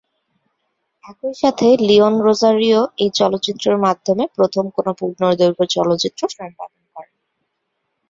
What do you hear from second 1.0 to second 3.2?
একই সাথে "লিয়ন রোজারিও এই